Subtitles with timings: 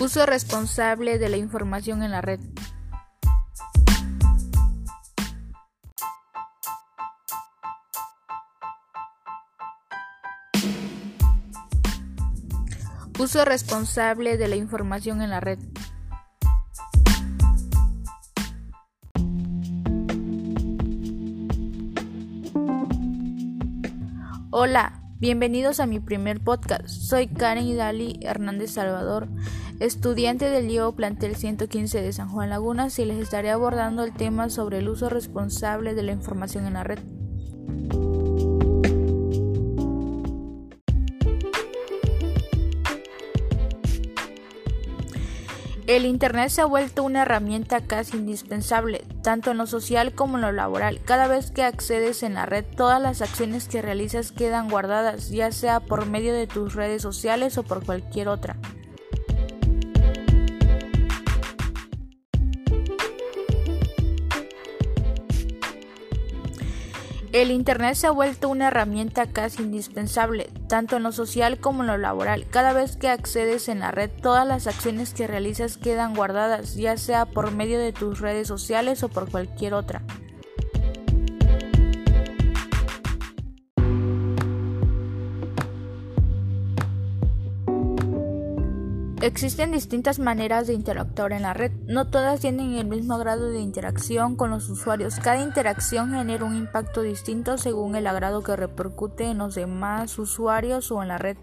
[0.00, 2.40] Uso responsable de la información en la red.
[13.20, 15.60] Uso responsable de la información en la red.
[24.50, 26.88] Hola, bienvenidos a mi primer podcast.
[26.88, 29.28] Soy Karen Idali Hernández Salvador,
[29.80, 34.48] estudiante del IO Plantel 115 de San Juan Lagunas y les estaré abordando el tema
[34.50, 37.00] sobre el uso responsable de la información en la red.
[45.86, 50.42] El Internet se ha vuelto una herramienta casi indispensable, tanto en lo social como en
[50.42, 51.00] lo laboral.
[51.04, 55.52] Cada vez que accedes en la red, todas las acciones que realizas quedan guardadas, ya
[55.52, 58.56] sea por medio de tus redes sociales o por cualquier otra.
[67.44, 71.88] El Internet se ha vuelto una herramienta casi indispensable, tanto en lo social como en
[71.88, 72.46] lo laboral.
[72.48, 76.96] Cada vez que accedes en la red, todas las acciones que realizas quedan guardadas, ya
[76.96, 80.00] sea por medio de tus redes sociales o por cualquier otra.
[89.24, 91.72] Existen distintas maneras de interactuar en la red.
[91.86, 95.18] No todas tienen el mismo grado de interacción con los usuarios.
[95.18, 100.92] Cada interacción genera un impacto distinto según el agrado que repercute en los demás usuarios
[100.92, 101.38] o en la red.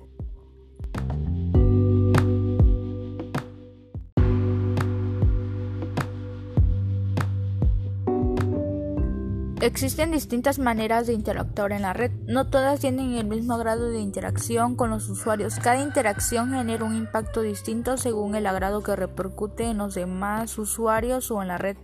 [9.62, 12.10] Existen distintas maneras de interactuar en la red.
[12.26, 15.60] No todas tienen el mismo grado de interacción con los usuarios.
[15.60, 21.30] Cada interacción genera un impacto distinto según el agrado que repercute en los demás usuarios
[21.30, 21.78] o en la red.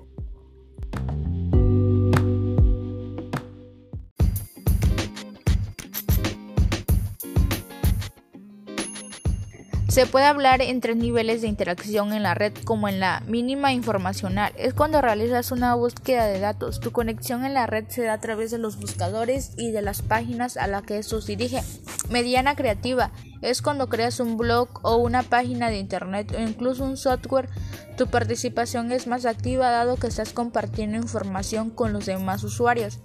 [9.97, 13.73] Se puede hablar en tres niveles de interacción en la red, como en la mínima
[13.73, 14.53] informacional.
[14.55, 16.79] Es cuando realizas una búsqueda de datos.
[16.79, 20.03] Tu conexión en la red se da a través de los buscadores y de las
[20.03, 21.63] páginas a las que estos dirige.
[22.11, 23.09] Mediana creativa
[23.41, 27.49] es cuando creas un blog o una página de internet o incluso un software.
[27.97, 32.99] Tu participación es más activa dado que estás compartiendo información con los demás usuarios.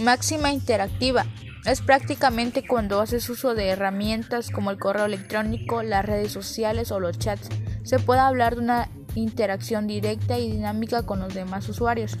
[0.00, 1.26] Máxima interactiva
[1.64, 7.00] es prácticamente cuando haces uso de herramientas como el correo electrónico, las redes sociales o
[7.00, 7.48] los chats.
[7.84, 12.18] Se puede hablar de una interacción directa y dinámica con los demás usuarios.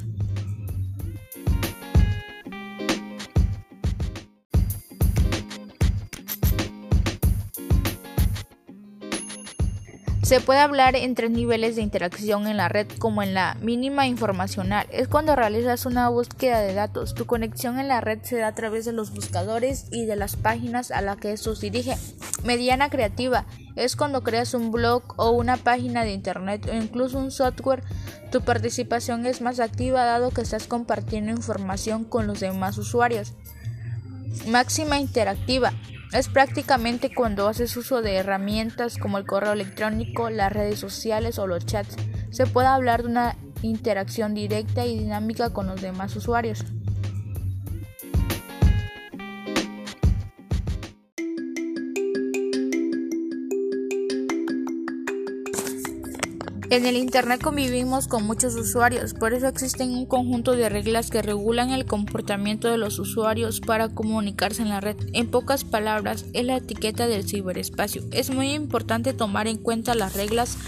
[10.24, 14.06] Se puede hablar en tres niveles de interacción en la red, como en la mínima
[14.06, 14.86] informacional.
[14.90, 17.14] Es cuando realizas una búsqueda de datos.
[17.14, 20.36] Tu conexión en la red se da a través de los buscadores y de las
[20.36, 21.98] páginas a las que estos dirige.
[22.42, 23.44] Mediana creativa
[23.76, 27.82] es cuando creas un blog o una página de internet o incluso un software.
[28.32, 33.34] Tu participación es más activa dado que estás compartiendo información con los demás usuarios.
[34.46, 35.74] Máxima interactiva
[36.14, 41.48] es prácticamente cuando haces uso de herramientas como el correo electrónico, las redes sociales o
[41.48, 41.96] los chats.
[42.30, 46.64] Se puede hablar de una interacción directa y dinámica con los demás usuarios.
[56.74, 61.22] En el Internet convivimos con muchos usuarios, por eso existen un conjunto de reglas que
[61.22, 64.96] regulan el comportamiento de los usuarios para comunicarse en la red.
[65.12, 68.02] En pocas palabras, es la etiqueta del ciberespacio.
[68.10, 70.58] Es muy importante tomar en cuenta las reglas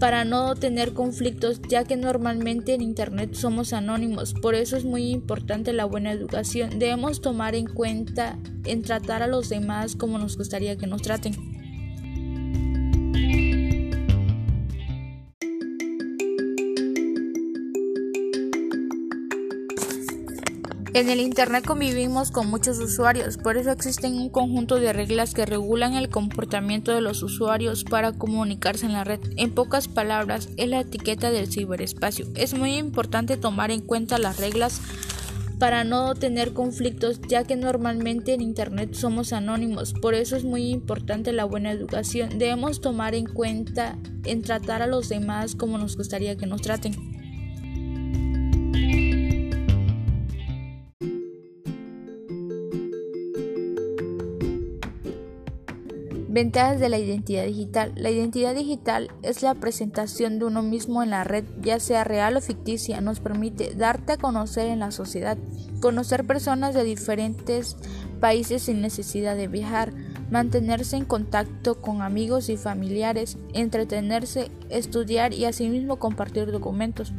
[0.00, 4.34] para no tener conflictos, ya que normalmente en Internet somos anónimos.
[4.34, 6.80] Por eso es muy importante la buena educación.
[6.80, 11.47] Debemos tomar en cuenta en tratar a los demás como nos gustaría que nos traten.
[20.98, 25.46] En el Internet convivimos con muchos usuarios, por eso existen un conjunto de reglas que
[25.46, 29.20] regulan el comportamiento de los usuarios para comunicarse en la red.
[29.36, 32.26] En pocas palabras, es la etiqueta del ciberespacio.
[32.34, 34.80] Es muy importante tomar en cuenta las reglas
[35.60, 39.92] para no tener conflictos, ya que normalmente en Internet somos anónimos.
[39.92, 42.40] Por eso es muy importante la buena educación.
[42.40, 47.17] Debemos tomar en cuenta en tratar a los demás como nos gustaría que nos traten.
[56.30, 57.92] Ventajas de la identidad digital.
[57.96, 62.36] La identidad digital es la presentación de uno mismo en la red, ya sea real
[62.36, 63.00] o ficticia.
[63.00, 65.38] Nos permite darte a conocer en la sociedad,
[65.80, 67.78] conocer personas de diferentes
[68.20, 69.94] países sin necesidad de viajar,
[70.30, 77.10] mantenerse en contacto con amigos y familiares, entretenerse, estudiar y asimismo compartir documentos.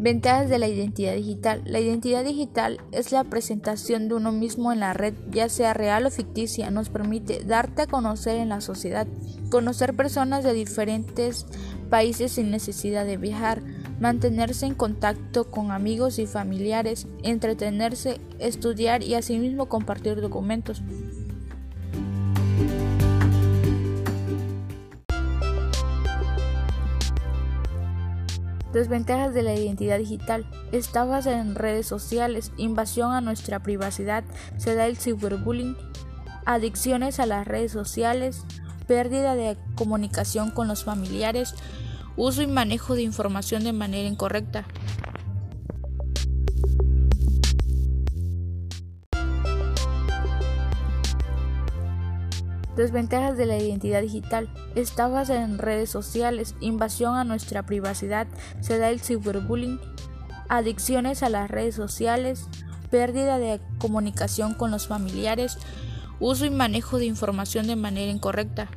[0.00, 1.60] Ventajas de la identidad digital.
[1.64, 6.06] La identidad digital es la presentación de uno mismo en la red, ya sea real
[6.06, 6.70] o ficticia.
[6.70, 9.08] Nos permite darte a conocer en la sociedad,
[9.50, 11.46] conocer personas de diferentes
[11.90, 13.60] países sin necesidad de viajar,
[13.98, 20.80] mantenerse en contacto con amigos y familiares, entretenerse, estudiar y asimismo compartir documentos.
[28.72, 30.46] Desventajas de la identidad digital.
[30.72, 34.24] Está basada en redes sociales, invasión a nuestra privacidad,
[34.58, 35.76] se da el ciberbullying,
[36.44, 38.44] adicciones a las redes sociales,
[38.86, 41.54] pérdida de comunicación con los familiares,
[42.16, 44.66] uso y manejo de información de manera incorrecta.
[52.78, 54.48] Desventajas de la identidad digital.
[54.76, 58.28] Está basada en redes sociales, invasión a nuestra privacidad,
[58.60, 59.80] se da el ciberbullying,
[60.48, 62.46] adicciones a las redes sociales,
[62.88, 65.58] pérdida de comunicación con los familiares,
[66.20, 68.68] uso y manejo de información de manera incorrecta.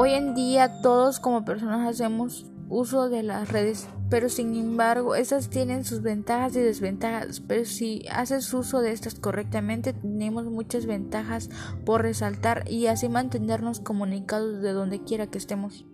[0.00, 5.50] Hoy en día todos como personas hacemos uso de las redes, pero sin embargo estas
[5.50, 11.50] tienen sus ventajas y desventajas, pero si haces uso de estas correctamente tenemos muchas ventajas
[11.84, 15.84] por resaltar y así mantenernos comunicados de donde quiera que estemos.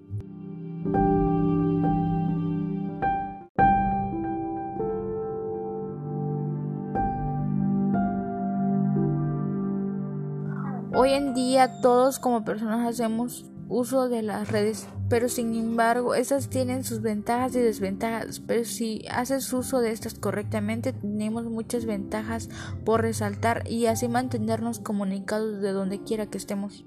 [10.95, 16.49] Hoy en día todos como personas hacemos uso de las redes, pero sin embargo estas
[16.49, 22.49] tienen sus ventajas y desventajas, pero si haces uso de estas correctamente tenemos muchas ventajas
[22.85, 26.85] por resaltar y así mantenernos comunicados de donde quiera que estemos.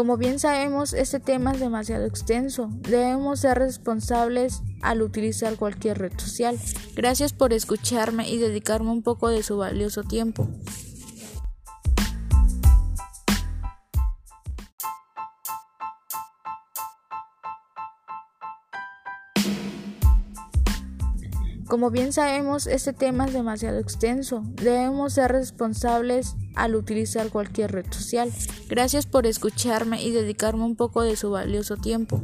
[0.00, 2.70] Como bien sabemos, este tema es demasiado extenso.
[2.72, 6.58] Debemos ser responsables al utilizar cualquier red social.
[6.96, 10.48] Gracias por escucharme y dedicarme un poco de su valioso tiempo.
[21.70, 24.42] Como bien sabemos, este tema es demasiado extenso.
[24.56, 28.32] Debemos ser responsables al utilizar cualquier red social.
[28.68, 32.20] Gracias por escucharme y dedicarme un poco de su valioso tiempo.